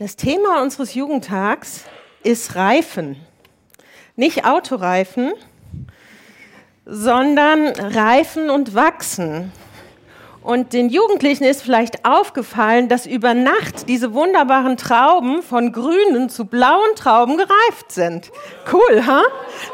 [0.00, 1.84] Das Thema unseres Jugendtags
[2.22, 3.16] ist Reifen.
[4.16, 5.34] Nicht Autoreifen,
[6.86, 9.52] sondern Reifen und Wachsen.
[10.40, 16.46] Und den Jugendlichen ist vielleicht aufgefallen, dass über Nacht diese wunderbaren Trauben von grünen zu
[16.46, 18.32] blauen Trauben gereift sind.
[18.72, 19.22] Cool, ha?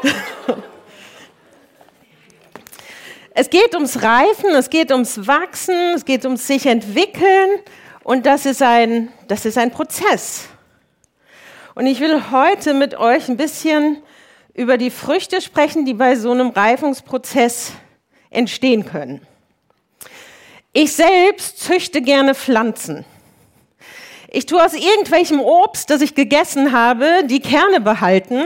[0.03, 0.55] Huh?
[3.39, 7.61] Es geht ums Reifen, es geht ums Wachsen, es geht ums sich entwickeln
[8.07, 10.47] und das ist ein, das ist ein Prozess.
[11.75, 13.97] Und ich will heute mit euch ein bisschen
[14.53, 17.73] über die Früchte sprechen, die bei so einem Reifungsprozess
[18.29, 19.27] entstehen können.
[20.71, 23.03] Ich selbst züchte gerne Pflanzen.
[24.29, 28.41] Ich tue aus irgendwelchem Obst, das ich gegessen habe, die Kerne behalten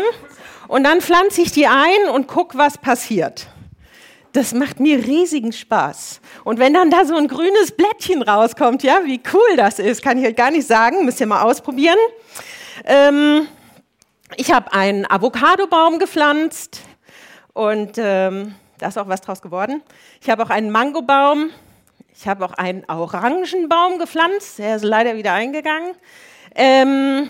[0.68, 3.46] und dann pflanze ich die ein und gucke, was passiert
[4.34, 6.22] das macht mir riesigen Spaß.
[6.44, 10.18] Und wenn dann da so ein grünes Blättchen rauskommt, ja, wie cool das ist, kann
[10.18, 11.98] ich euch gar nicht sagen, müsst ihr mal ausprobieren.
[12.86, 13.48] Ähm,
[14.38, 16.82] ich habe einen Avocadobaum gepflanzt
[17.54, 19.84] und ähm, da ist auch was draus geworden.
[20.22, 21.50] Ich habe auch einen Mangobaum.
[22.14, 24.60] Ich habe auch einen Orangenbaum gepflanzt.
[24.60, 25.96] Der ist leider wieder eingegangen.
[26.56, 27.30] Ähm,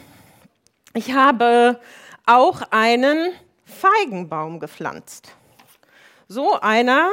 [0.93, 1.79] ich habe
[2.25, 3.31] auch einen
[3.65, 5.35] Feigenbaum gepflanzt.
[6.33, 7.09] So einer,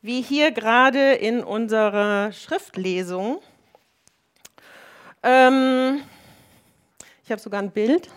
[0.00, 3.42] wie hier gerade in unserer Schriftlesung.
[5.22, 6.00] Ähm,
[7.22, 8.08] ich habe sogar ein Bild.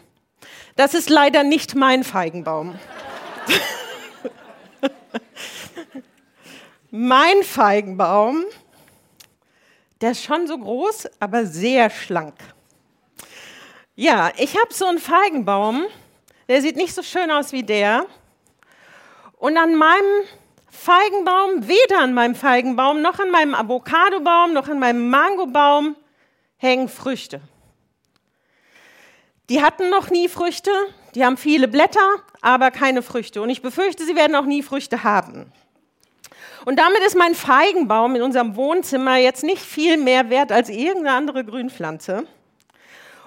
[0.77, 2.79] Das ist leider nicht mein Feigenbaum.
[6.91, 8.45] mein Feigenbaum,
[9.99, 12.35] der ist schon so groß, aber sehr schlank.
[13.95, 15.83] Ja, ich habe so einen Feigenbaum,
[16.47, 18.05] der sieht nicht so schön aus wie der.
[19.45, 20.23] Und an meinem
[20.71, 25.95] Feigenbaum, weder an meinem Feigenbaum, noch an meinem Avocadobaum, noch an meinem Mangobaum
[26.57, 27.41] hängen Früchte.
[29.49, 30.71] Die hatten noch nie Früchte,
[31.13, 33.43] die haben viele Blätter, aber keine Früchte.
[33.43, 35.53] Und ich befürchte, sie werden auch nie Früchte haben.
[36.65, 41.11] Und damit ist mein Feigenbaum in unserem Wohnzimmer jetzt nicht viel mehr wert als irgendeine
[41.11, 42.25] andere Grünpflanze.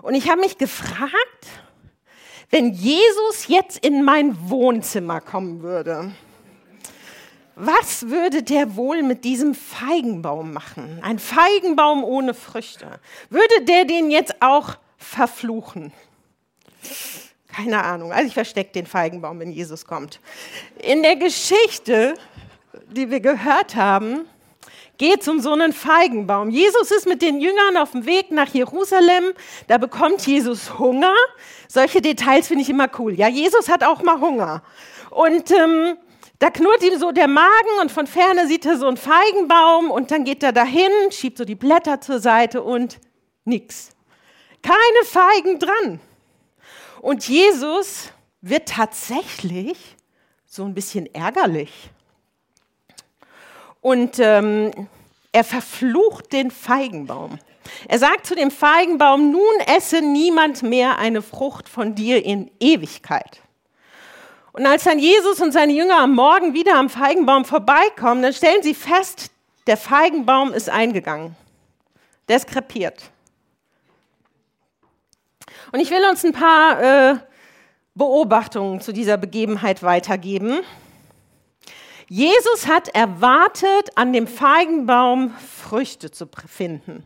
[0.03, 1.47] Und ich habe mich gefragt,
[2.51, 6.13] wenn Jesus jetzt in mein Wohnzimmer kommen würde,
[7.61, 11.01] was würde der wohl mit diesem Feigenbaum machen?
[11.03, 13.01] Ein Feigenbaum ohne Früchte.
[13.31, 15.93] Würde der den jetzt auch verfluchen?
[17.49, 18.13] Keine Ahnung.
[18.13, 20.21] Also ich verstecke den Feigenbaum, wenn Jesus kommt.
[20.81, 22.15] In der Geschichte,
[22.93, 24.27] die wir gehört haben,
[24.99, 26.51] geht um so einen Feigenbaum.
[26.51, 29.33] Jesus ist mit den Jüngern auf dem Weg nach Jerusalem.
[29.69, 31.15] Da bekommt Jesus Hunger.
[31.69, 33.15] Solche Details finde ich immer cool.
[33.15, 34.63] Ja, Jesus hat auch mal Hunger.
[35.11, 35.97] Und ähm,
[36.41, 40.11] da knurrt ihm so der Magen und von ferne sieht er so einen Feigenbaum und
[40.11, 43.01] dann geht er dahin, schiebt so die Blätter zur Seite und
[43.45, 43.91] nix.
[44.63, 46.01] Keine Feigen dran.
[47.01, 48.11] Und Jesus
[48.41, 49.97] wird tatsächlich
[50.47, 51.91] so ein bisschen ärgerlich.
[53.89, 54.71] Und ähm,
[55.33, 57.39] er verflucht den Feigenbaum.
[57.89, 63.41] Er sagt zu dem Feigenbaum, nun esse niemand mehr eine Frucht von dir in Ewigkeit.
[64.53, 68.63] Und als dann Jesus und seine Jünger am Morgen wieder am Feigenbaum vorbeikommen, dann stellen
[68.63, 69.31] sie fest,
[69.67, 71.35] der Feigenbaum ist eingegangen.
[72.29, 73.05] Der ist krepiert.
[75.73, 77.17] Und ich will uns ein paar äh,
[77.95, 80.61] Beobachtungen zu dieser Begebenheit weitergeben.
[82.09, 87.05] Jesus hat erwartet, an dem Feigenbaum Früchte zu finden.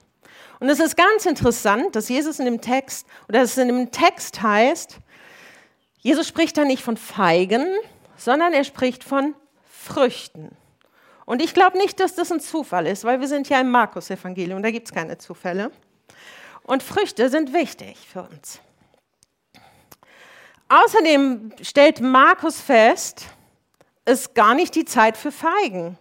[0.60, 3.90] Und es ist ganz interessant, dass Jesus in dem Text, oder dass es in dem
[3.90, 4.98] Text heißt,
[5.98, 7.66] Jesus spricht da nicht von Feigen,
[8.16, 9.34] sondern er spricht von
[9.68, 10.56] Früchten.
[11.26, 14.62] Und ich glaube nicht, dass das ein Zufall ist, weil wir sind ja im Markus-Evangelium,
[14.62, 15.72] da gibt es keine Zufälle.
[16.62, 18.60] Und Früchte sind wichtig für uns.
[20.69, 23.26] Außerdem stellt Markus fest,
[24.04, 25.98] ist gar nicht die Zeit für Feigen.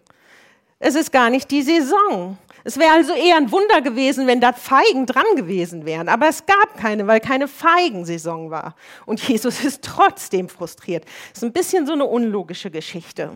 [0.79, 2.37] Es ist gar nicht die Saison.
[2.63, 6.09] Es wäre also eher ein Wunder gewesen, wenn da Feigen dran gewesen wären.
[6.09, 8.75] Aber es gab keine, weil keine Feigensaison war.
[9.05, 11.05] Und Jesus ist trotzdem frustriert.
[11.29, 13.31] Das ist ein bisschen so eine unlogische Geschichte.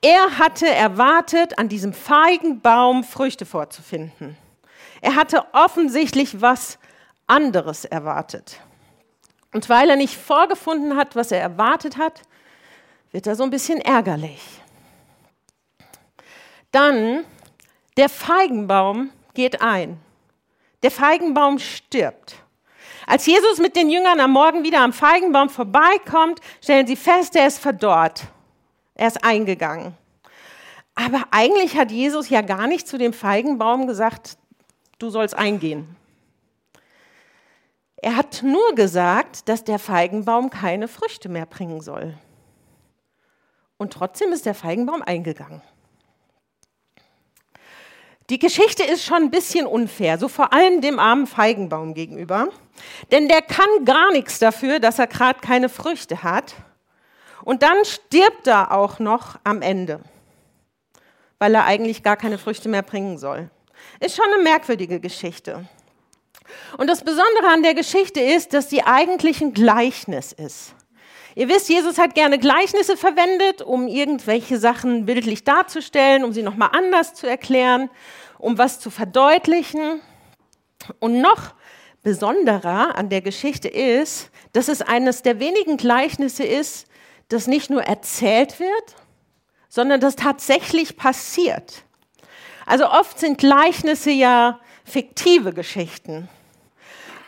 [0.00, 4.36] Er hatte erwartet, an diesem Feigenbaum Früchte vorzufinden.
[5.00, 6.78] Er hatte offensichtlich was
[7.26, 8.60] anderes erwartet.
[9.52, 12.22] Und weil er nicht vorgefunden hat, was er erwartet hat,
[13.14, 14.42] wird er so ein bisschen ärgerlich.
[16.72, 17.24] Dann,
[17.96, 20.00] der Feigenbaum geht ein.
[20.82, 22.34] Der Feigenbaum stirbt.
[23.06, 27.46] Als Jesus mit den Jüngern am Morgen wieder am Feigenbaum vorbeikommt, stellen sie fest, er
[27.46, 28.24] ist verdorrt.
[28.96, 29.96] Er ist eingegangen.
[30.96, 34.38] Aber eigentlich hat Jesus ja gar nicht zu dem Feigenbaum gesagt,
[34.98, 35.94] du sollst eingehen.
[37.96, 42.18] Er hat nur gesagt, dass der Feigenbaum keine Früchte mehr bringen soll.
[43.84, 45.60] Und trotzdem ist der Feigenbaum eingegangen.
[48.30, 52.48] Die Geschichte ist schon ein bisschen unfair, so vor allem dem armen Feigenbaum gegenüber.
[53.12, 56.54] Denn der kann gar nichts dafür, dass er gerade keine Früchte hat.
[57.42, 60.00] Und dann stirbt er auch noch am Ende,
[61.38, 63.50] weil er eigentlich gar keine Früchte mehr bringen soll.
[64.00, 65.68] Ist schon eine merkwürdige Geschichte.
[66.78, 70.74] Und das Besondere an der Geschichte ist, dass sie eigentlich ein Gleichnis ist.
[71.36, 76.70] Ihr wisst, Jesus hat gerne Gleichnisse verwendet, um irgendwelche Sachen bildlich darzustellen, um sie nochmal
[76.72, 77.90] anders zu erklären,
[78.38, 80.00] um was zu verdeutlichen.
[81.00, 81.54] Und noch
[82.02, 86.86] besonderer an der Geschichte ist, dass es eines der wenigen Gleichnisse ist,
[87.28, 88.96] das nicht nur erzählt wird,
[89.68, 91.84] sondern das tatsächlich passiert.
[92.66, 96.28] Also oft sind Gleichnisse ja fiktive Geschichten.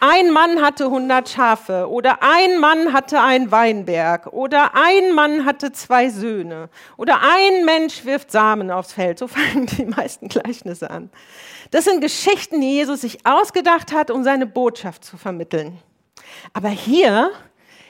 [0.00, 5.72] Ein Mann hatte 100 Schafe oder ein Mann hatte einen Weinberg oder ein Mann hatte
[5.72, 9.19] zwei Söhne oder ein Mensch wirft Samen aufs Feld.
[9.19, 11.10] So fangen die meisten Gleichnisse an.
[11.70, 15.78] Das sind Geschichten, die Jesus sich ausgedacht hat, um seine Botschaft zu vermitteln.
[16.52, 17.31] Aber hier,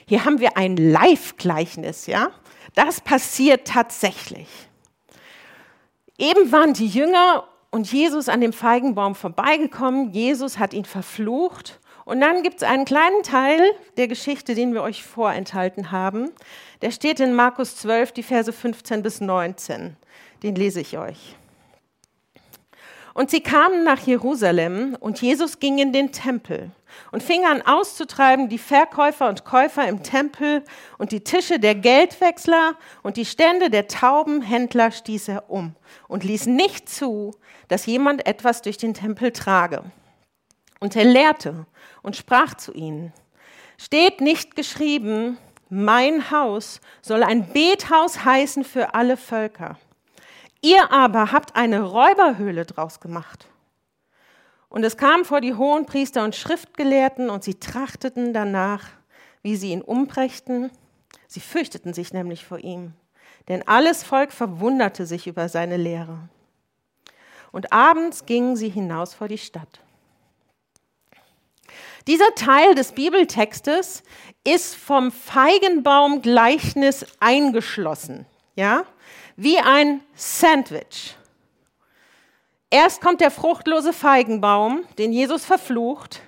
[0.07, 2.31] hier haben wir ein Live-Gleichnis, ja?
[2.77, 4.49] Das passiert tatsächlich.
[6.19, 10.13] Eben waren die Jünger und Jesus an dem Feigenbaum vorbeigekommen.
[10.13, 13.61] Jesus hat ihn verflucht und dann gibt es einen kleinen Teil
[13.97, 16.31] der Geschichte, den wir euch vorenthalten haben.
[16.81, 19.97] Der steht in Markus 12, die Verse 15 bis 19.
[20.45, 21.35] Den lese ich euch.
[23.13, 26.71] Und sie kamen nach Jerusalem und Jesus ging in den Tempel
[27.11, 30.63] und fing an auszutreiben die Verkäufer und Käufer im Tempel
[30.99, 35.75] und die Tische der Geldwechsler und die Stände der Taubenhändler stieß er um
[36.07, 37.35] und ließ nicht zu,
[37.67, 39.83] dass jemand etwas durch den Tempel trage.
[40.79, 41.67] Und er lehrte
[42.07, 43.13] und sprach zu ihnen,
[43.79, 45.39] steht nicht geschrieben,
[45.69, 49.77] mein Haus soll ein Bethaus heißen für alle Völker.
[50.63, 53.49] Ihr aber habt eine Räuberhöhle draus gemacht.
[54.69, 58.85] Und es kam vor die hohen Priester und Schriftgelehrten und sie trachteten danach,
[59.43, 60.71] wie sie ihn umbrächten.
[61.27, 62.93] Sie fürchteten sich nämlich vor ihm,
[63.49, 66.29] denn alles Volk verwunderte sich über seine Lehre.
[67.51, 69.81] Und abends gingen sie hinaus vor die Stadt.
[72.07, 74.05] Dieser Teil des Bibeltextes
[74.45, 78.85] ist vom Feigenbaumgleichnis eingeschlossen, ja,
[79.35, 81.17] wie ein Sandwich.
[82.71, 86.21] Erst kommt der fruchtlose Feigenbaum, den Jesus verflucht,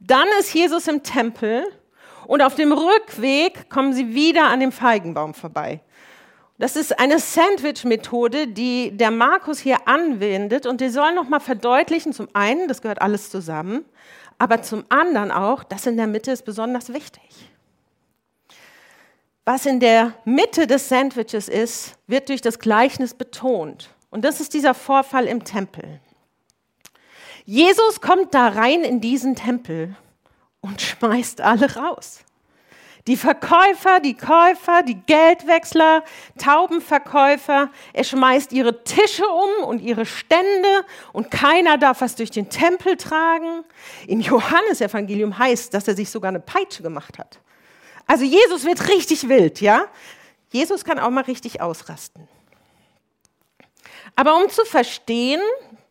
[0.00, 1.66] dann ist Jesus im Tempel
[2.26, 5.80] und auf dem Rückweg kommen sie wieder an dem Feigenbaum vorbei.
[6.58, 12.28] Das ist eine Sandwich-Methode, die der Markus hier anwendet und die soll nochmal verdeutlichen, zum
[12.32, 13.84] einen, das gehört alles zusammen,
[14.38, 17.22] aber zum anderen auch, das in der Mitte ist besonders wichtig.
[19.44, 23.90] Was in der Mitte des Sandwiches ist, wird durch das Gleichnis betont.
[24.10, 26.00] Und das ist dieser Vorfall im Tempel.
[27.44, 29.96] Jesus kommt da rein in diesen Tempel
[30.60, 32.24] und schmeißt alle raus.
[33.06, 36.02] Die Verkäufer, die Käufer, die Geldwechsler,
[36.38, 37.70] Taubenverkäufer.
[37.92, 42.96] Er schmeißt ihre Tische um und ihre Stände und keiner darf was durch den Tempel
[42.96, 43.64] tragen.
[44.08, 47.38] Im Johannesevangelium heißt, dass er sich sogar eine Peitsche gemacht hat.
[48.06, 49.86] Also Jesus wird richtig wild, ja?
[50.50, 52.28] Jesus kann auch mal richtig ausrasten.
[54.14, 55.40] Aber um zu verstehen,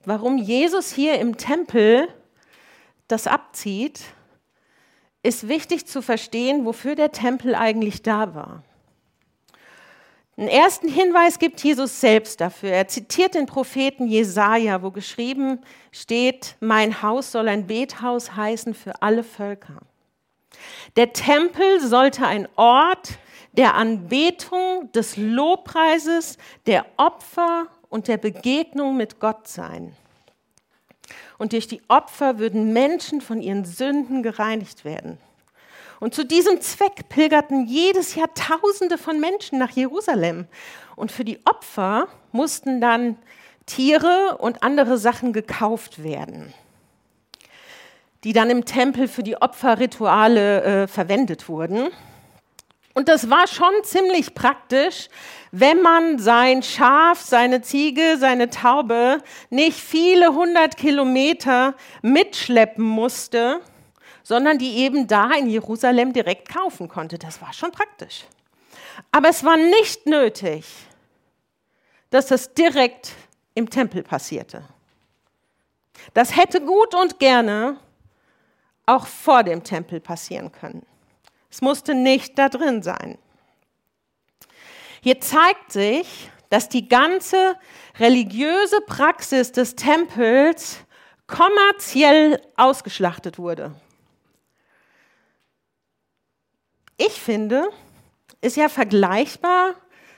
[0.05, 2.07] warum Jesus hier im Tempel
[3.07, 4.01] das abzieht,
[5.25, 8.63] ist wichtig zu verstehen, wofür der Tempel eigentlich da war.
[10.37, 12.69] Einen ersten Hinweis gibt Jesus selbst dafür.
[12.71, 15.59] Er zitiert den Propheten Jesaja, wo geschrieben
[15.91, 19.79] steht: Mein Haus soll ein Bethaus heißen für alle Völker.
[20.97, 23.17] Der Tempel sollte ein Ort
[23.53, 29.95] der Anbetung, des Lobpreises, der Opfer und der Begegnung mit Gott sein
[31.37, 35.17] und durch die Opfer würden Menschen von ihren Sünden gereinigt werden.
[35.99, 40.45] Und zu diesem Zweck pilgerten jedes Jahr Tausende von Menschen nach Jerusalem.
[40.95, 43.17] Und für die Opfer mussten dann
[43.65, 46.53] Tiere und andere Sachen gekauft werden,
[48.23, 51.89] die dann im Tempel für die Opferrituale äh, verwendet wurden.
[52.95, 55.09] Und das war schon ziemlich praktisch,
[55.51, 63.59] wenn man sein Schaf, seine Ziege, seine Taube nicht viele hundert Kilometer mitschleppen musste,
[64.23, 67.19] sondern die eben da in Jerusalem direkt kaufen konnte.
[67.19, 68.25] Das war schon praktisch.
[69.11, 70.65] Aber es war nicht nötig,
[72.11, 73.11] dass das direkt
[73.55, 74.63] im Tempel passierte.
[76.13, 77.77] Das hätte gut und gerne
[78.85, 80.85] auch vor dem Tempel passieren können.
[81.55, 83.17] Es musste nicht da drin sein.
[85.01, 87.55] Hier zeigt sich, dass die ganze
[87.97, 90.79] religiöse Praxis des Tempels
[91.27, 93.73] kommerziell ausgeschlachtet wurde.
[96.97, 97.69] Ich finde,
[98.41, 99.75] ist ja vergleichbar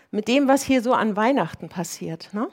[0.10, 2.34] mit dem, was hier so an Weihnachten passiert.
[2.34, 2.50] Ne?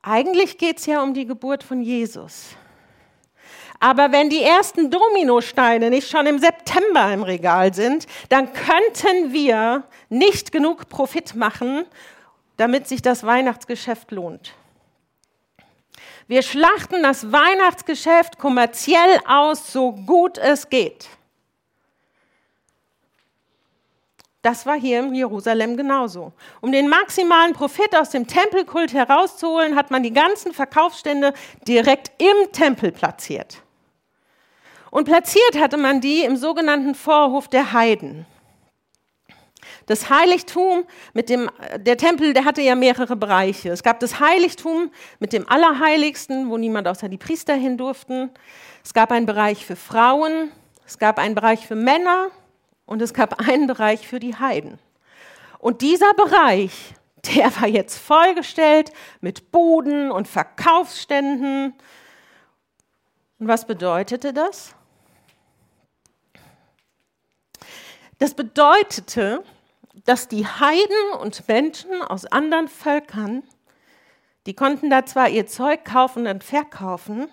[0.00, 2.54] Eigentlich geht es ja um die Geburt von Jesus.
[3.82, 9.82] Aber wenn die ersten Dominosteine nicht schon im September im Regal sind, dann könnten wir
[10.08, 11.84] nicht genug Profit machen,
[12.58, 14.54] damit sich das Weihnachtsgeschäft lohnt.
[16.28, 21.08] Wir schlachten das Weihnachtsgeschäft kommerziell aus, so gut es geht.
[24.42, 26.32] Das war hier in Jerusalem genauso.
[26.60, 31.32] Um den maximalen Profit aus dem Tempelkult herauszuholen, hat man die ganzen Verkaufsstände
[31.66, 33.60] direkt im Tempel platziert.
[34.92, 38.26] Und platziert hatte man die im sogenannten Vorhof der Heiden.
[39.86, 40.84] Das Heiligtum
[41.14, 43.70] mit dem, der Tempel, der hatte ja mehrere Bereiche.
[43.70, 48.30] Es gab das Heiligtum mit dem Allerheiligsten, wo niemand außer die Priester hin durften.
[48.84, 50.52] Es gab einen Bereich für Frauen.
[50.86, 52.26] Es gab einen Bereich für Männer
[52.84, 54.78] und es gab einen Bereich für die Heiden.
[55.58, 56.92] Und dieser Bereich,
[57.34, 61.72] der war jetzt vollgestellt mit Buden und Verkaufsständen.
[63.38, 64.74] Und was bedeutete das?
[68.22, 69.42] Das bedeutete,
[70.04, 73.42] dass die Heiden und Menschen aus anderen Völkern,
[74.46, 77.26] die konnten da zwar ihr Zeug kaufen und verkaufen,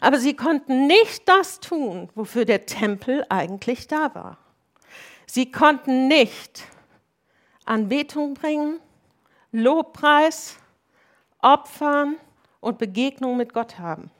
[0.00, 4.38] aber sie konnten nicht das tun, wofür der Tempel eigentlich da war.
[5.26, 6.62] Sie konnten nicht
[7.64, 8.78] Anbetung bringen,
[9.50, 10.58] Lobpreis,
[11.42, 12.18] Opfern
[12.60, 14.12] und Begegnung mit Gott haben.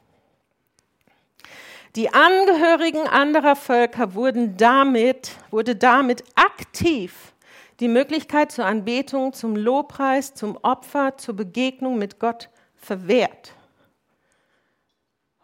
[1.97, 7.33] Die Angehörigen anderer Völker wurden damit, wurde damit aktiv
[7.79, 13.53] die Möglichkeit zur Anbetung, zum Lobpreis, zum Opfer, zur Begegnung mit Gott verwehrt.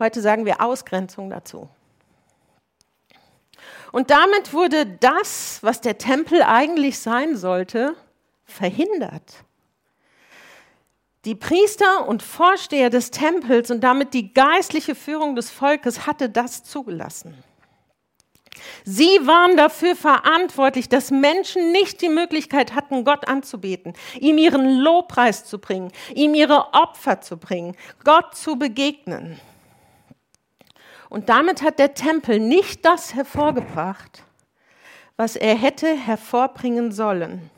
[0.00, 1.68] Heute sagen wir Ausgrenzung dazu.
[3.92, 7.94] Und damit wurde das, was der Tempel eigentlich sein sollte,
[8.44, 9.44] verhindert.
[11.26, 16.64] Die Priester und Vorsteher des Tempels und damit die geistliche Führung des Volkes hatte das
[16.64, 17.34] zugelassen.
[18.84, 25.44] Sie waren dafür verantwortlich, dass Menschen nicht die Möglichkeit hatten, Gott anzubeten, ihm ihren Lobpreis
[25.44, 29.38] zu bringen, ihm ihre Opfer zu bringen, Gott zu begegnen.
[31.10, 34.22] Und damit hat der Tempel nicht das hervorgebracht,
[35.16, 37.50] was er hätte hervorbringen sollen.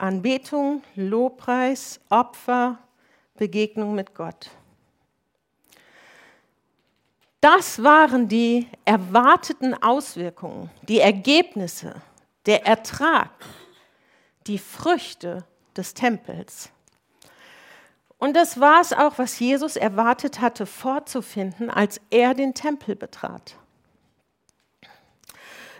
[0.00, 2.78] Anbetung, Lobpreis, Opfer,
[3.34, 4.50] Begegnung mit Gott.
[7.40, 11.94] Das waren die erwarteten Auswirkungen, die Ergebnisse,
[12.46, 13.30] der Ertrag,
[14.46, 15.44] die Früchte
[15.76, 16.70] des Tempels.
[18.18, 23.56] Und das war es auch, was Jesus erwartet hatte vorzufinden, als er den Tempel betrat.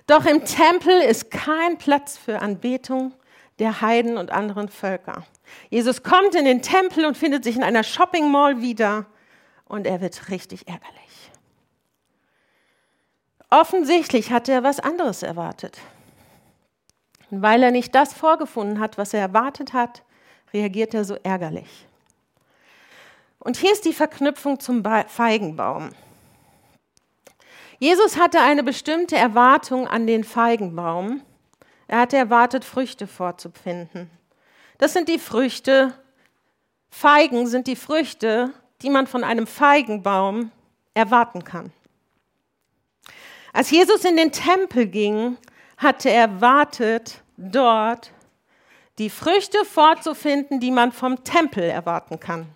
[0.07, 3.13] Doch im Tempel ist kein Platz für Anbetung
[3.61, 5.25] der Heiden und anderen Völker.
[5.69, 9.07] Jesus kommt in den Tempel und findet sich in einer Shopping Mall wieder
[9.67, 11.31] und er wird richtig ärgerlich.
[13.51, 15.79] Offensichtlich hat er was anderes erwartet.
[17.31, 20.03] Und weil er nicht das vorgefunden hat, was er erwartet hat,
[20.53, 21.87] reagiert er so ärgerlich.
[23.39, 25.91] Und hier ist die Verknüpfung zum Feigenbaum.
[27.79, 31.23] Jesus hatte eine bestimmte Erwartung an den Feigenbaum.
[31.91, 34.09] Er hatte erwartet, Früchte vorzufinden.
[34.79, 35.93] Das sind die Früchte,
[36.89, 40.53] Feigen sind die Früchte, die man von einem Feigenbaum
[40.95, 41.73] erwarten kann.
[43.53, 45.37] Als Jesus in den Tempel ging,
[45.79, 48.13] hatte er erwartet, dort
[48.99, 52.47] die Früchte vorzufinden, die man vom Tempel erwarten kann.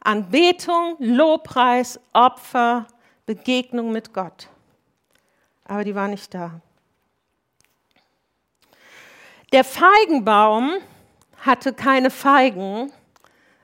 [0.00, 2.88] Anbetung, Lobpreis, Opfer,
[3.26, 4.48] Begegnung mit Gott.
[5.62, 6.60] Aber die war nicht da.
[9.52, 10.74] Der Feigenbaum
[11.38, 12.92] hatte keine Feigen,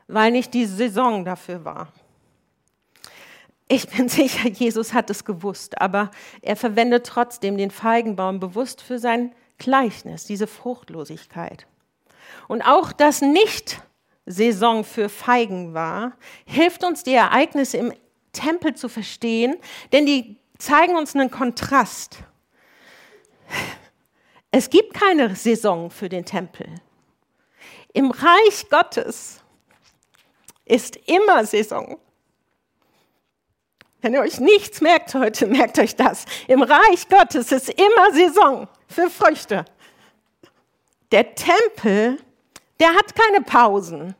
[0.08, 1.92] weil nicht die Saison dafür war.
[3.68, 6.10] Ich bin sicher, Jesus hat es gewusst, aber
[6.42, 11.66] er verwendet trotzdem den Feigenbaum bewusst für sein Gleichnis, diese Fruchtlosigkeit.
[12.48, 13.80] Und auch das nicht
[14.26, 16.12] Saison für Feigen war,
[16.44, 17.92] hilft uns die Ereignisse im
[18.32, 19.56] Tempel zu verstehen,
[19.92, 22.18] denn die zeigen uns einen Kontrast.
[24.58, 26.66] Es gibt keine Saison für den Tempel.
[27.92, 29.42] Im Reich Gottes
[30.64, 31.98] ist immer Saison.
[34.00, 36.24] Wenn ihr euch nichts merkt heute, merkt euch das.
[36.48, 39.66] Im Reich Gottes ist immer Saison für Früchte.
[41.12, 42.18] Der Tempel,
[42.80, 44.14] der hat keine Pausen.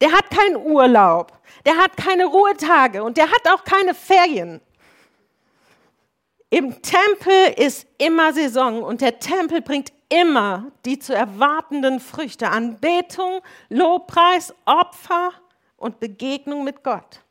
[0.00, 1.32] Der hat keinen Urlaub.
[1.66, 4.60] Der hat keine Ruhetage und der hat auch keine Ferien.
[6.52, 13.40] Im Tempel ist immer Saison und der Tempel bringt immer die zu erwartenden Früchte, Anbetung,
[13.70, 15.32] Lobpreis, Opfer
[15.78, 17.22] und Begegnung mit Gott.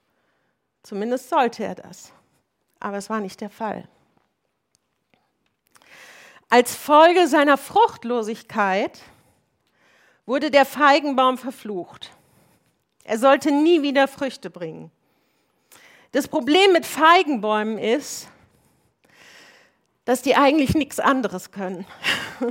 [0.82, 2.12] Zumindest sollte er das.
[2.80, 3.88] Aber es war nicht der Fall.
[6.50, 9.04] Als Folge seiner Fruchtlosigkeit
[10.25, 12.10] wurde der Feigenbaum verflucht.
[13.04, 14.90] Er sollte nie wieder Früchte bringen.
[16.12, 18.28] Das Problem mit Feigenbäumen ist,
[20.12, 21.86] dass die eigentlich nichts anderes können.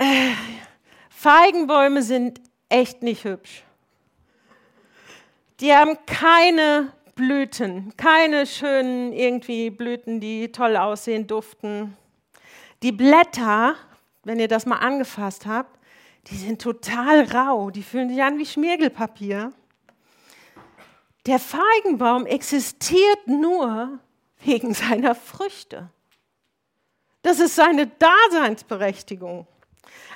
[0.00, 0.30] Äh,
[1.10, 3.64] Feigenbäume sind echt nicht hübsch.
[5.58, 11.96] Die haben keine Blüten, keine schönen irgendwie Blüten, die toll aussehen, duften.
[12.84, 13.74] Die Blätter,
[14.22, 15.80] wenn ihr das mal angefasst habt,
[16.28, 19.52] die sind total rau, die fühlen sich an wie Schmirgelpapier.
[21.26, 23.98] Der Feigenbaum existiert nur
[24.44, 25.90] wegen seiner Früchte.
[27.22, 29.46] Das ist seine Daseinsberechtigung.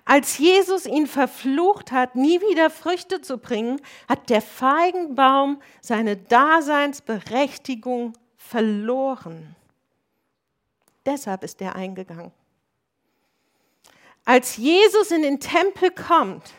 [0.04, 8.14] Als Jesus ihn verflucht hat, nie wieder Früchte zu bringen, hat der Feigenbaum seine Daseinsberechtigung
[8.37, 9.54] verloren.
[11.06, 12.32] Deshalb ist er eingegangen.
[14.25, 16.52] Als Jesus in den Tempel kommt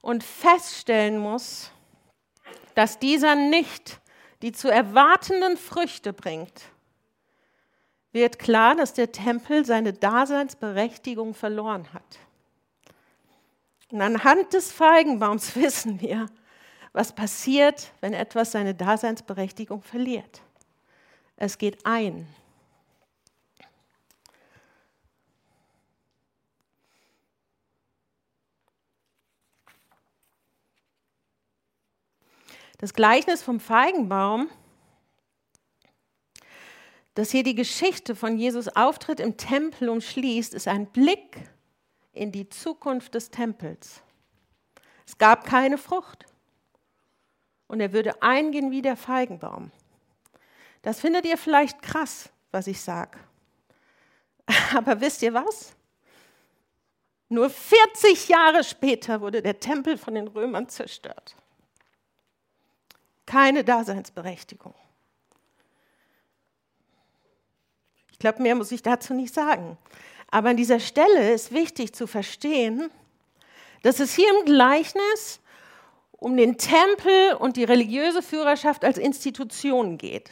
[0.00, 1.70] und feststellen muss,
[2.74, 4.00] dass dieser nicht
[4.42, 6.69] die zu erwartenden Früchte bringt,
[8.12, 12.18] wird klar, dass der Tempel seine Daseinsberechtigung verloren hat.
[13.90, 16.26] Und anhand des Feigenbaums wissen wir,
[16.92, 20.42] was passiert, wenn etwas seine Daseinsberechtigung verliert.
[21.36, 22.26] Es geht ein.
[32.78, 34.48] Das Gleichnis vom Feigenbaum,
[37.14, 41.38] das hier die Geschichte von Jesus Auftritt im Tempel umschließt, ist ein Blick
[42.12, 44.02] in die Zukunft des Tempels.
[45.06, 46.26] Es gab keine Frucht
[47.66, 49.70] und er würde eingehen wie der Feigenbaum.
[50.82, 53.18] Das findet ihr vielleicht krass, was ich sage.
[54.74, 55.74] Aber wisst ihr was?
[57.28, 61.36] Nur 40 Jahre später wurde der Tempel von den Römern zerstört
[63.30, 64.74] keine Daseinsberechtigung.
[68.20, 69.78] Ich glaube, mehr muss ich dazu nicht sagen.
[70.30, 72.90] Aber an dieser Stelle ist wichtig zu verstehen,
[73.82, 75.40] dass es hier im Gleichnis
[76.18, 80.28] um den Tempel und die religiöse Führerschaft als Institution geht.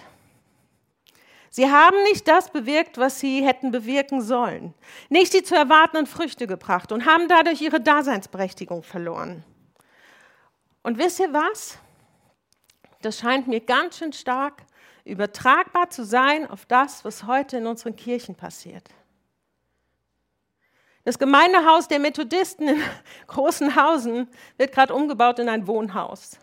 [1.48, 4.74] Sie haben nicht das bewirkt, was sie hätten bewirken sollen,
[5.08, 9.44] nicht die zu erwartenden Früchte gebracht und haben dadurch ihre Daseinsberechtigung verloren.
[10.82, 11.78] Und wisst ihr was?
[13.00, 14.67] Das scheint mir ganz schön stark
[15.08, 18.88] übertragbar zu sein auf das, was heute in unseren Kirchen passiert.
[21.04, 22.82] Das Gemeindehaus der Methodisten in
[23.26, 26.38] Großenhausen wird gerade umgebaut in ein Wohnhaus.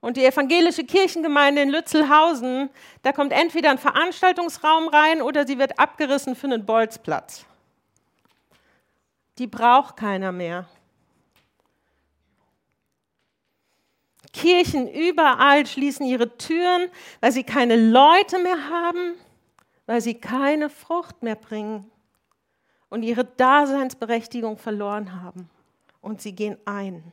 [0.00, 2.70] Und die evangelische Kirchengemeinde in Lützelhausen,
[3.02, 7.44] da kommt entweder ein Veranstaltungsraum rein oder sie wird abgerissen für einen Bolzplatz.
[9.38, 10.66] Die braucht keiner mehr.
[14.32, 19.14] Kirchen überall schließen ihre Türen, weil sie keine Leute mehr haben,
[19.86, 21.90] weil sie keine Frucht mehr bringen
[22.88, 25.48] und ihre Daseinsberechtigung verloren haben.
[26.00, 27.12] Und sie gehen ein.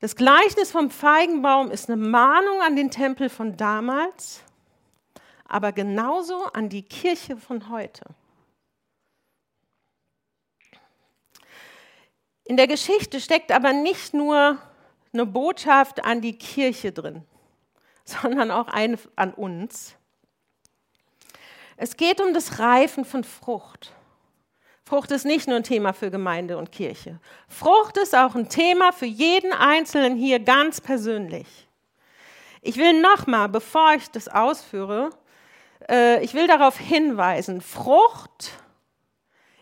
[0.00, 4.42] Das Gleichnis vom Feigenbaum ist eine Mahnung an den Tempel von damals,
[5.46, 8.04] aber genauso an die Kirche von heute.
[12.44, 14.58] In der Geschichte steckt aber nicht nur
[15.12, 17.24] eine Botschaft an die Kirche drin,
[18.04, 19.96] sondern auch eine an uns.
[21.76, 23.92] Es geht um das Reifen von Frucht.
[24.84, 27.20] Frucht ist nicht nur ein Thema für Gemeinde und Kirche.
[27.48, 31.46] Frucht ist auch ein Thema für jeden Einzelnen hier ganz persönlich.
[32.60, 35.10] Ich will nochmal, bevor ich das ausführe,
[35.88, 38.50] äh, ich will darauf hinweisen, Frucht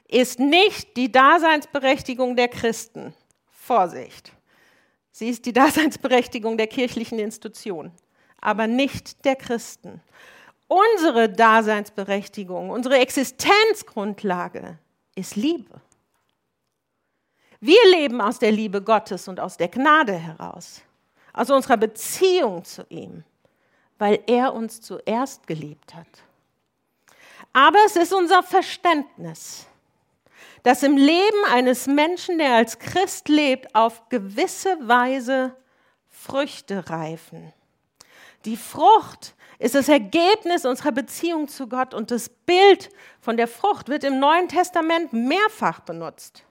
[0.09, 3.15] ist nicht die Daseinsberechtigung der Christen.
[3.51, 4.33] Vorsicht.
[5.19, 7.91] Sie ist die Daseinsberechtigung der kirchlichen Institution,
[8.41, 10.01] aber nicht der Christen.
[10.69, 14.79] Unsere Daseinsberechtigung, unsere Existenzgrundlage
[15.17, 15.81] ist Liebe.
[17.59, 20.83] Wir leben aus der Liebe Gottes und aus der Gnade heraus,
[21.33, 23.25] aus unserer Beziehung zu ihm.
[24.01, 26.07] weil er uns zuerst geliebt hat.
[27.53, 29.67] Aber es ist unser Verständnis,
[30.63, 35.55] dass im Leben eines Menschen, der als Christ lebt, auf gewisse Weise
[36.09, 37.53] Früchte reifen.
[38.45, 42.91] Die Frucht ist das Ergebnis unserer Beziehung zu Gott und das Bild
[43.21, 46.45] von der Frucht wird im Neuen Testament mehrfach benutzt.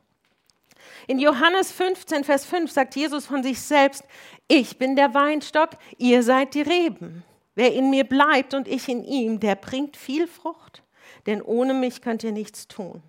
[1.07, 4.03] In Johannes 15, Vers 5 sagt Jesus von sich selbst,
[4.47, 7.23] ich bin der Weinstock, ihr seid die Reben.
[7.55, 10.83] Wer in mir bleibt und ich in ihm, der bringt viel Frucht,
[11.25, 13.01] denn ohne mich könnt ihr nichts tun.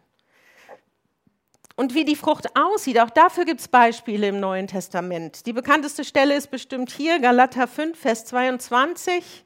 [1.78, 5.46] Und wie die Frucht aussieht, auch dafür gibt es Beispiele im Neuen Testament.
[5.46, 9.44] Die bekannteste Stelle ist bestimmt hier, Galater 5, Vers 22.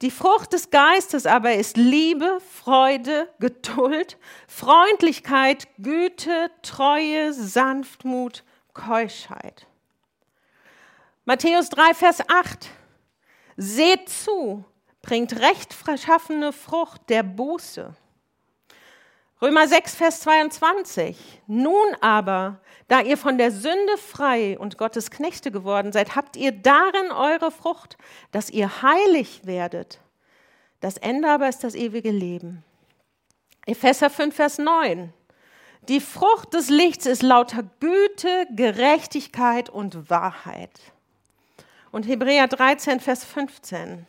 [0.00, 9.66] Die Frucht des Geistes aber ist Liebe, Freude, Geduld, Freundlichkeit, Güte, Treue, Sanftmut, Keuschheit.
[11.24, 12.70] Matthäus 3, Vers 8.
[13.56, 14.64] Seht zu,
[15.02, 17.96] bringt rechtschaffene Frucht der Buße.
[19.42, 21.42] Römer 6, Vers 22.
[21.46, 26.52] Nun aber, da ihr von der Sünde frei und Gottes Knechte geworden seid, habt ihr
[26.52, 27.96] darin eure Frucht,
[28.30, 30.00] dass ihr heilig werdet.
[30.80, 32.62] Das Ende aber ist das ewige Leben.
[33.66, 35.12] Epheser 5, Vers 9.
[35.88, 40.80] Die Frucht des Lichts ist lauter Güte, Gerechtigkeit und Wahrheit.
[41.90, 44.06] Und Hebräer 13, Vers 15.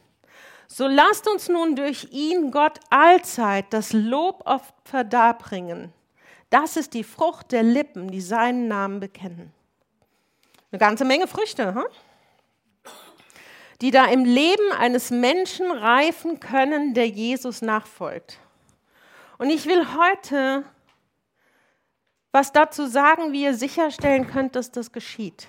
[0.67, 5.93] So lasst uns nun durch ihn, Gott, allzeit das Lobopfer darbringen
[6.55, 9.51] das ist die Frucht der Lippen, die seinen Namen bekennen.
[10.71, 11.83] Eine ganze Menge Früchte, hm?
[13.81, 18.39] die da im Leben eines Menschen reifen können, der Jesus nachfolgt.
[19.37, 20.63] Und ich will heute
[22.31, 25.47] was dazu sagen, wie ihr sicherstellen könnt, dass das geschieht.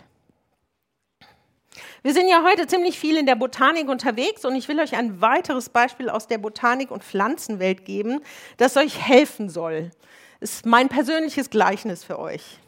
[2.03, 5.21] Wir sind ja heute ziemlich viel in der Botanik unterwegs und ich will euch ein
[5.21, 8.21] weiteres Beispiel aus der Botanik- und Pflanzenwelt geben,
[8.57, 9.91] das euch helfen soll,
[10.41, 12.59] ist mein persönliches Gleichnis für euch.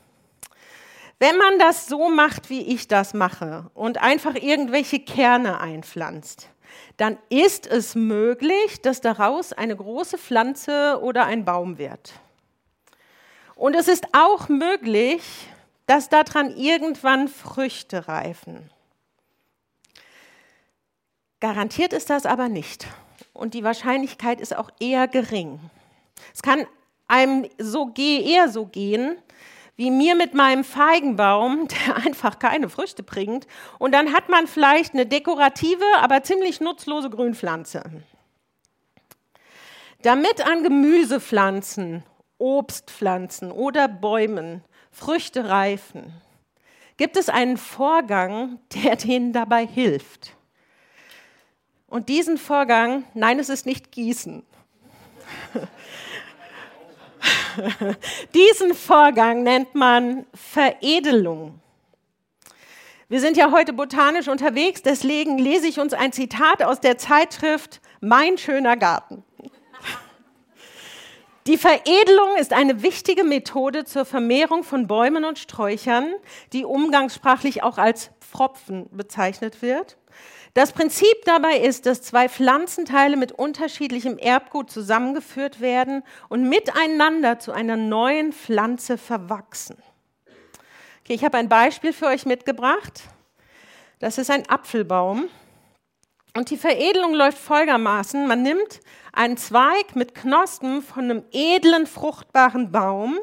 [1.19, 6.49] Wenn man das so macht, wie ich das mache und einfach irgendwelche Kerne einpflanzt,
[6.97, 12.13] dann ist es möglich, dass daraus eine große Pflanze oder ein Baum wird.
[13.57, 15.23] Und es ist auch möglich,
[15.87, 18.71] dass daran irgendwann Früchte reifen.
[21.41, 22.87] Garantiert ist das aber nicht.
[23.33, 25.61] Und die Wahrscheinlichkeit ist auch eher gering.
[26.35, 26.67] Es kann
[27.07, 29.17] einem so eher so gehen,
[29.77, 33.47] wie mir mit meinem Feigenbaum, der einfach keine Früchte bringt.
[33.79, 37.85] Und dann hat man vielleicht eine dekorative, aber ziemlich nutzlose Grünpflanze.
[40.03, 42.05] Damit an Gemüsepflanzen,
[42.39, 46.13] Obstpflanzen oder Bäumen Früchte reifen,
[46.97, 50.38] gibt es einen Vorgang, der denen dabei hilft.
[51.89, 54.43] Und diesen Vorgang, nein, es ist nicht Gießen.
[58.35, 61.61] Diesen Vorgang nennt man Veredelung.
[63.09, 67.81] Wir sind ja heute botanisch unterwegs, deswegen lese ich uns ein Zitat aus der Zeitschrift
[68.01, 69.25] Mein schöner Garten.
[71.47, 76.13] Die Veredelung ist eine wichtige Methode zur Vermehrung von Bäumen und Sträuchern,
[76.53, 79.97] die umgangssprachlich auch als Pfropfen bezeichnet wird.
[80.55, 87.53] Das Prinzip dabei ist, dass zwei Pflanzenteile mit unterschiedlichem Erbgut zusammengeführt werden und miteinander zu
[87.53, 89.77] einer neuen Pflanze verwachsen.
[91.05, 93.03] Okay, ich habe ein Beispiel für euch mitgebracht.
[93.99, 95.29] Das ist ein Apfelbaum.
[96.37, 98.27] Und die Veredelung läuft folgermaßen.
[98.27, 98.81] Man nimmt
[99.13, 103.19] einen Zweig mit Knospen von einem edlen, fruchtbaren Baum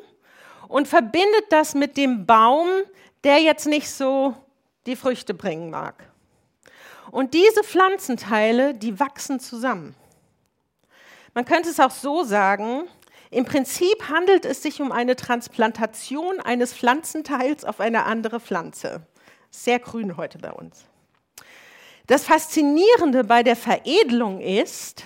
[0.67, 2.67] und verbindet das mit dem Baum,
[3.23, 4.35] der jetzt nicht so
[4.85, 6.11] die Früchte bringen mag.
[7.15, 9.95] Und diese Pflanzenteile, die wachsen zusammen.
[11.33, 12.89] Man könnte es auch so sagen,
[13.31, 19.07] im Prinzip handelt es sich um eine Transplantation eines Pflanzenteils auf eine andere Pflanze.
[19.49, 20.83] Sehr grün heute bei uns.
[22.07, 25.05] Das Faszinierende bei der Veredelung ist,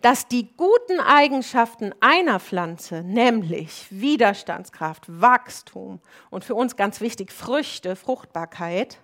[0.00, 7.94] dass die guten Eigenschaften einer Pflanze, nämlich Widerstandskraft, Wachstum und für uns ganz wichtig Früchte,
[7.94, 8.98] Fruchtbarkeit,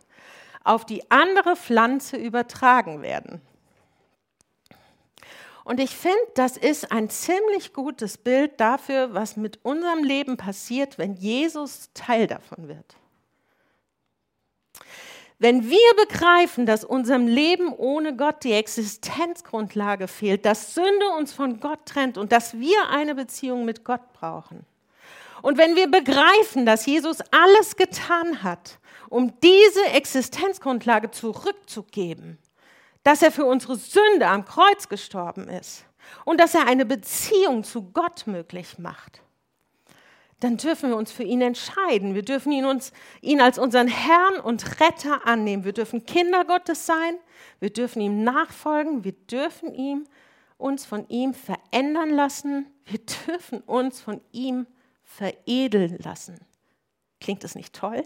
[0.64, 3.40] auf die andere Pflanze übertragen werden.
[5.64, 10.98] Und ich finde, das ist ein ziemlich gutes Bild dafür, was mit unserem Leben passiert,
[10.98, 12.96] wenn Jesus Teil davon wird.
[15.38, 21.60] Wenn wir begreifen, dass unserem Leben ohne Gott die Existenzgrundlage fehlt, dass Sünde uns von
[21.60, 24.64] Gott trennt und dass wir eine Beziehung mit Gott brauchen.
[25.44, 28.78] Und wenn wir begreifen, dass Jesus alles getan hat,
[29.10, 32.38] um diese Existenzgrundlage zurückzugeben,
[33.02, 35.84] dass er für unsere Sünde am Kreuz gestorben ist
[36.24, 39.20] und dass er eine Beziehung zu Gott möglich macht,
[40.40, 42.14] dann dürfen wir uns für ihn entscheiden.
[42.14, 45.64] Wir dürfen ihn, uns, ihn als unseren Herrn und Retter annehmen.
[45.66, 47.18] Wir dürfen Kinder Gottes sein.
[47.60, 49.04] Wir dürfen ihm nachfolgen.
[49.04, 50.06] Wir dürfen ihm,
[50.56, 52.64] uns von ihm verändern lassen.
[52.86, 54.66] Wir dürfen uns von ihm
[55.16, 56.40] veredeln lassen.
[57.20, 58.02] Klingt das nicht toll?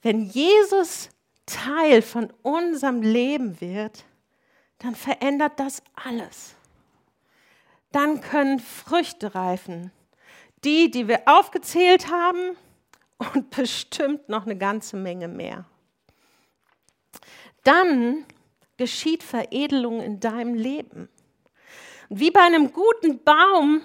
[0.00, 1.10] Wenn Jesus
[1.46, 4.04] Teil von unserem Leben wird,
[4.78, 6.54] dann verändert das alles.
[7.90, 9.92] Dann können Früchte reifen.
[10.64, 12.56] Die, die wir aufgezählt haben
[13.18, 15.64] und bestimmt noch eine ganze Menge mehr.
[17.64, 18.24] Dann
[18.76, 21.08] geschieht Veredelung in deinem Leben.
[22.08, 23.82] wie bei einem guten Baum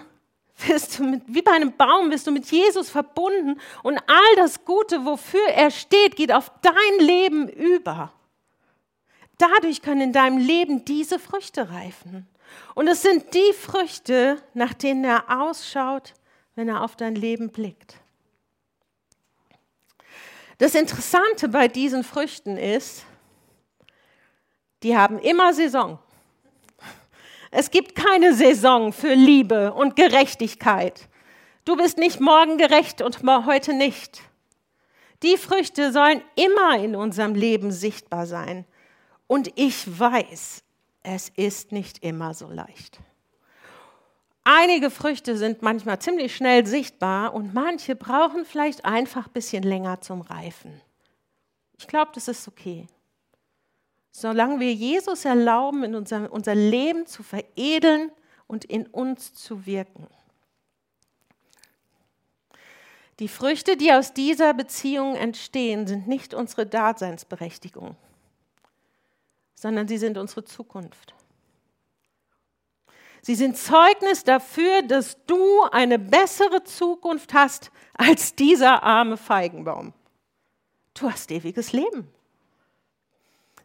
[0.65, 4.65] wirst du mit, wie bei einem Baum wirst du mit Jesus verbunden und all das
[4.65, 8.11] Gute, wofür er steht, geht auf dein Leben über.
[9.37, 12.27] Dadurch können in deinem Leben diese Früchte reifen.
[12.73, 16.13] Und es sind die Früchte, nach denen er ausschaut,
[16.55, 17.97] wenn er auf dein Leben blickt.
[20.57, 23.05] Das Interessante bei diesen Früchten ist,
[24.81, 25.99] die haben immer Saison.
[27.51, 31.07] Es gibt keine Saison für Liebe und Gerechtigkeit.
[31.65, 34.21] Du bist nicht morgen gerecht und heute nicht.
[35.23, 38.65] Die Früchte sollen immer in unserem Leben sichtbar sein.
[39.27, 40.63] Und ich weiß,
[41.03, 42.99] es ist nicht immer so leicht.
[44.43, 49.99] Einige Früchte sind manchmal ziemlich schnell sichtbar und manche brauchen vielleicht einfach ein bisschen länger
[49.99, 50.79] zum Reifen.
[51.77, 52.87] Ich glaube, das ist okay.
[54.19, 58.11] Solange wir Jesus erlauben, in unser, unser Leben zu veredeln
[58.47, 60.07] und in uns zu wirken.
[63.19, 67.95] Die Früchte, die aus dieser Beziehung entstehen, sind nicht unsere Daseinsberechtigung
[69.57, 71.13] sondern sie sind unsere Zukunft.
[73.21, 79.93] Sie sind Zeugnis dafür, dass du eine bessere Zukunft hast als dieser arme Feigenbaum.
[80.93, 82.07] Du hast ewiges Leben.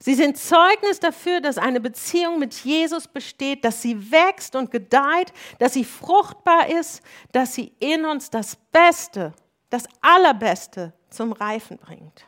[0.05, 5.33] Sie sind Zeugnis dafür, dass eine Beziehung mit Jesus besteht, dass sie wächst und gedeiht,
[5.61, 9.33] dass sie fruchtbar ist, dass sie in uns das Beste,
[9.71, 12.27] das Allerbeste zum Reifen bringt.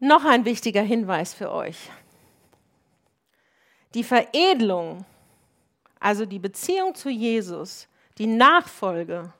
[0.00, 1.78] Noch ein wichtiger Hinweis für euch.
[3.94, 5.04] Die Veredelung,
[6.00, 7.86] also die Beziehung zu Jesus,
[8.18, 9.32] die Nachfolge,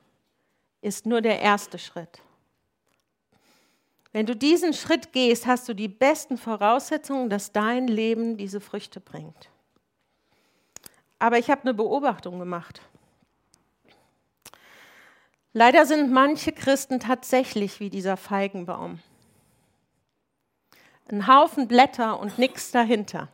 [0.82, 2.22] ist nur der erste Schritt.
[4.12, 9.00] Wenn du diesen Schritt gehst, hast du die besten Voraussetzungen, dass dein Leben diese Früchte
[9.00, 9.50] bringt.
[11.18, 12.80] Aber ich habe eine Beobachtung gemacht.
[15.52, 19.00] Leider sind manche Christen tatsächlich wie dieser Feigenbaum
[21.10, 23.28] ein Haufen Blätter und nichts dahinter.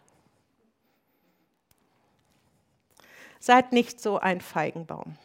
[3.41, 5.17] Seid nicht so ein Feigenbaum.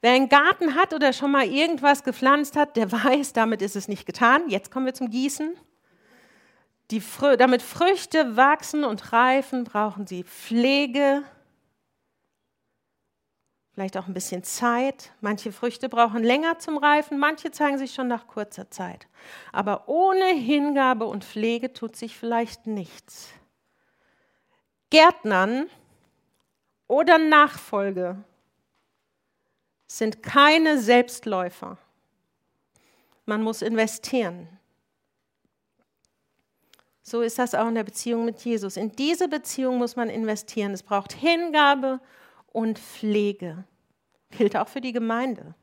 [0.00, 3.88] Wer einen Garten hat oder schon mal irgendwas gepflanzt hat, der weiß, damit ist es
[3.88, 4.48] nicht getan.
[4.48, 5.56] Jetzt kommen wir zum Gießen.
[6.90, 7.02] Die,
[7.38, 11.22] damit Früchte wachsen und reifen, brauchen sie Pflege,
[13.80, 15.12] vielleicht auch ein bisschen Zeit.
[15.22, 19.06] Manche Früchte brauchen länger zum Reifen, manche zeigen sich schon nach kurzer Zeit.
[19.52, 23.30] Aber ohne Hingabe und Pflege tut sich vielleicht nichts.
[24.90, 25.66] Gärtnern
[26.88, 28.22] oder Nachfolge
[29.98, 31.76] sind keine Selbstläufer.
[33.26, 34.48] Man muss investieren.
[37.02, 38.76] So ist das auch in der Beziehung mit Jesus.
[38.76, 40.72] In diese Beziehung muss man investieren.
[40.72, 41.98] Es braucht Hingabe
[42.52, 43.64] und Pflege.
[44.30, 45.56] Gilt auch für die Gemeinde.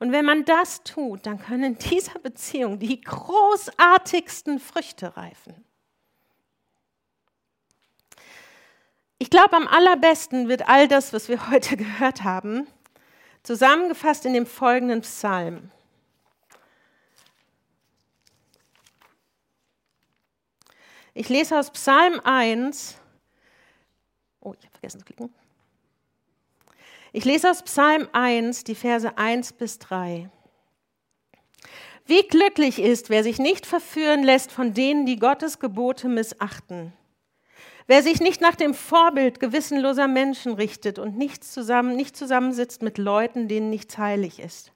[0.00, 5.64] Und wenn man das tut, dann können in dieser Beziehung die großartigsten Früchte reifen.
[9.18, 12.66] Ich glaube, am allerbesten wird all das, was wir heute gehört haben,
[13.44, 15.70] zusammengefasst in dem folgenden Psalm.
[21.12, 22.96] Ich lese aus Psalm 1.
[24.40, 25.32] Oh, ich habe vergessen zu klicken.
[27.12, 30.28] Ich lese aus Psalm 1 die Verse 1 bis 3.
[32.06, 36.92] Wie glücklich ist, wer sich nicht verführen lässt von denen, die Gottes Gebote missachten.
[37.86, 42.96] Wer sich nicht nach dem Vorbild gewissenloser Menschen richtet und nicht, zusammen, nicht zusammensitzt mit
[42.96, 44.72] Leuten, denen nichts heilig ist.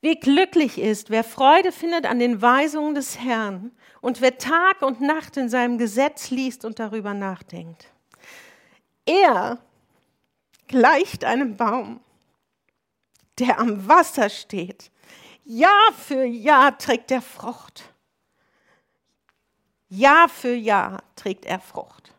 [0.00, 5.00] Wie glücklich ist, wer Freude findet an den Weisungen des Herrn und wer Tag und
[5.00, 7.92] Nacht in seinem Gesetz liest und darüber nachdenkt.
[9.04, 9.58] Er
[10.68, 12.00] gleicht einem Baum,
[13.40, 14.92] der am Wasser steht.
[15.44, 17.92] Jahr für Jahr trägt er Frucht.
[19.88, 22.14] Jahr für Jahr trägt er Frucht.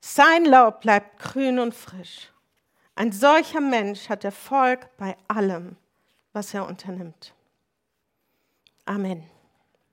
[0.00, 2.30] Sein Laub bleibt grün und frisch.
[2.94, 5.76] Ein solcher Mensch hat Erfolg bei allem,
[6.32, 7.34] was er unternimmt.
[8.84, 9.37] Amen.